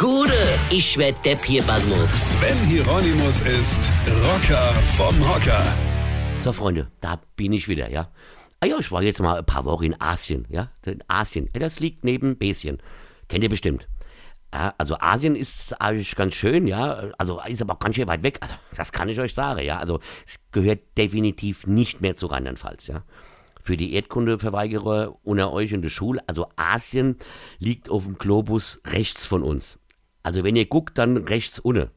Gude, 0.00 0.32
ich 0.70 0.96
werd 0.96 1.22
Depp 1.26 1.44
hier, 1.44 1.62
Basmus. 1.62 2.30
Sven 2.30 2.56
Hieronymus 2.66 3.42
ist 3.42 3.92
Rocker 4.24 4.72
vom 4.96 5.14
Hocker. 5.28 5.62
So, 6.38 6.52
Freunde, 6.52 6.90
da 7.02 7.20
bin 7.36 7.52
ich 7.52 7.68
wieder, 7.68 7.90
ja. 7.90 8.10
Ah 8.60 8.66
ja, 8.66 8.78
ich 8.78 8.90
war 8.90 9.02
jetzt 9.02 9.20
mal 9.20 9.36
ein 9.36 9.44
paar 9.44 9.66
Wochen 9.66 9.84
in 9.84 10.00
Asien, 10.00 10.46
ja. 10.48 10.70
In 10.86 11.04
Asien, 11.06 11.50
ja, 11.52 11.60
das 11.60 11.80
liegt 11.80 12.02
neben 12.02 12.38
Besien. 12.38 12.78
Kennt 13.28 13.44
ihr 13.44 13.50
bestimmt. 13.50 13.88
Ja, 14.54 14.72
also 14.78 14.96
Asien 14.98 15.36
ist 15.36 15.78
eigentlich 15.82 16.16
ganz 16.16 16.34
schön, 16.34 16.66
ja. 16.66 17.10
Also 17.18 17.38
ist 17.46 17.60
aber 17.60 17.74
auch 17.74 17.80
ganz 17.80 17.96
schön 17.96 18.08
weit 18.08 18.22
weg. 18.22 18.38
Also, 18.40 18.54
das 18.78 18.92
kann 18.92 19.10
ich 19.10 19.20
euch 19.20 19.34
sagen, 19.34 19.60
ja. 19.66 19.80
Also 19.80 20.00
es 20.26 20.36
gehört 20.50 20.80
definitiv 20.96 21.66
nicht 21.66 22.00
mehr 22.00 22.16
zu 22.16 22.28
Rheinland-Pfalz, 22.28 22.86
ja. 22.86 23.02
Für 23.60 23.76
die 23.76 23.92
Erdkundeverweigerer 23.92 25.18
unter 25.24 25.52
euch 25.52 25.72
in 25.72 25.82
der 25.82 25.90
Schule, 25.90 26.22
also 26.26 26.48
Asien 26.56 27.18
liegt 27.58 27.90
auf 27.90 28.04
dem 28.04 28.16
Globus 28.16 28.80
rechts 28.86 29.26
von 29.26 29.42
uns. 29.42 29.76
Also 30.22 30.44
wenn 30.44 30.56
ihr 30.56 30.66
guckt, 30.66 30.98
dann 30.98 31.16
rechts 31.16 31.58
unten. 31.58 31.90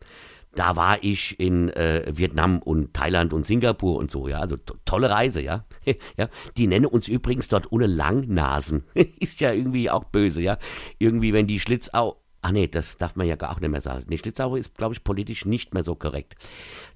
Da 0.56 0.76
war 0.76 1.04
ich 1.04 1.40
in 1.40 1.70
äh, 1.70 2.12
Vietnam 2.16 2.60
und 2.60 2.94
Thailand 2.94 3.34
und 3.34 3.48
Singapur 3.48 3.98
und 3.98 4.12
so, 4.12 4.28
ja. 4.28 4.40
Also 4.40 4.56
to 4.58 4.76
tolle 4.86 5.10
Reise, 5.10 5.42
ja. 5.42 5.66
ja. 6.18 6.30
Die 6.58 6.68
nennen 6.68 6.86
uns 6.86 7.08
übrigens 7.08 7.48
dort 7.48 7.72
ohne 7.72 7.88
Langnasen. 7.88 8.84
Ist 9.20 9.42
ja 9.42 9.52
irgendwie 9.52 9.90
auch 9.90 10.04
böse, 10.04 10.42
ja. 10.42 10.58
Irgendwie, 11.00 11.34
wenn 11.34 11.48
die 11.48 11.60
Schlitzau. 11.60 12.22
Ach 12.44 12.52
nee, 12.52 12.68
das 12.68 12.98
darf 12.98 13.16
man 13.16 13.26
ja 13.26 13.36
gar 13.36 13.52
auch 13.52 13.62
nicht 13.62 13.72
mehr 13.72 13.82
sagen. 13.82 14.06
Nee, 14.10 14.18
Schlitzau 14.18 14.58
ist, 14.58 14.76
glaube 14.76 14.94
ich, 14.94 15.04
politisch 15.06 15.46
nicht 15.46 15.74
mehr 15.74 15.84
so 15.84 15.96
korrekt. 15.96 16.36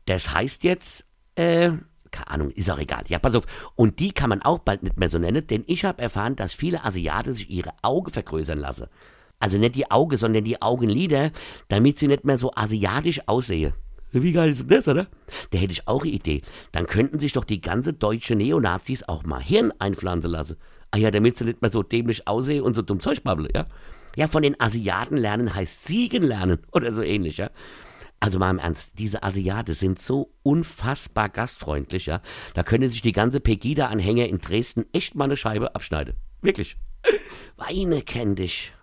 Das 0.05 0.33
heißt 0.33 0.65
jetzt, 0.65 1.05
äh, 1.35 1.71
keine 2.11 2.27
Ahnung, 2.27 2.51
ist 2.51 2.69
auch 2.69 2.79
egal. 2.79 3.03
Ja, 3.07 3.17
pass 3.17 3.33
auf. 3.33 3.45
Und 3.75 3.99
die 3.99 4.11
kann 4.11 4.29
man 4.29 4.41
auch 4.41 4.59
bald 4.59 4.83
nicht 4.83 4.99
mehr 4.99 5.09
so 5.09 5.17
nennen, 5.19 5.47
denn 5.47 5.63
ich 5.67 5.85
habe 5.85 6.01
erfahren, 6.01 6.35
dass 6.35 6.53
viele 6.53 6.83
Asiaten 6.83 7.33
sich 7.33 7.49
ihre 7.49 7.71
Augen 7.81 8.11
vergrößern 8.11 8.59
lassen. 8.59 8.87
Also 9.39 9.57
nicht 9.57 9.75
die 9.75 9.89
Augen, 9.91 10.17
sondern 10.17 10.43
die 10.43 10.61
Augenlider, 10.61 11.31
damit 11.67 11.99
sie 11.99 12.07
nicht 12.07 12.25
mehr 12.25 12.37
so 12.37 12.51
asiatisch 12.55 13.21
aussehen. 13.27 13.73
Wie 14.11 14.31
geil 14.31 14.49
ist 14.49 14.71
das, 14.71 14.87
oder? 14.87 15.07
Da 15.51 15.57
hätte 15.57 15.73
ich 15.73 15.87
auch 15.87 16.01
eine 16.01 16.11
Idee. 16.11 16.41
Dann 16.71 16.87
könnten 16.87 17.19
sich 17.19 17.33
doch 17.33 17.43
die 17.43 17.61
ganze 17.61 17.93
deutsche 17.93 18.35
Neonazis 18.35 19.03
auch 19.03 19.23
mal 19.23 19.41
Hirn 19.41 19.73
einpflanzen 19.79 20.31
lassen. 20.31 20.57
Ah 20.91 20.97
ja, 20.97 21.11
damit 21.11 21.37
sie 21.37 21.43
nicht 21.43 21.61
mehr 21.61 21.69
so 21.69 21.83
dämlich 21.83 22.27
aussehen 22.27 22.63
und 22.63 22.75
so 22.75 22.81
dumm 22.81 22.99
Zeug 22.99 23.23
babbeln, 23.23 23.49
ja? 23.53 23.67
Ja, 24.15 24.27
von 24.27 24.41
den 24.41 24.59
Asiaten 24.59 25.17
lernen 25.17 25.53
heißt 25.53 25.85
Siegen 25.85 26.23
lernen 26.23 26.59
oder 26.71 26.93
so 26.93 27.01
ähnlich, 27.01 27.37
ja? 27.37 27.51
Also 28.19 28.39
mal 28.39 28.49
im 28.49 28.57
Ernst, 28.57 28.97
diese 28.97 29.21
Asiaten 29.21 29.75
sind 29.75 29.99
so 29.99 30.31
unfassbar 30.41 31.29
gastfreundlich, 31.29 32.07
ja? 32.07 32.21
Da 32.55 32.63
können 32.63 32.89
sich 32.89 33.01
die 33.01 33.11
ganze 33.11 33.39
Pegida-Anhänger 33.39 34.27
in 34.27 34.39
Dresden 34.39 34.85
echt 34.93 35.13
mal 35.13 35.25
eine 35.25 35.37
Scheibe 35.37 35.75
abschneiden. 35.75 36.15
Wirklich. 36.41 36.77
Weine 37.57 38.01
kenn 38.01 38.35
dich. 38.35 38.73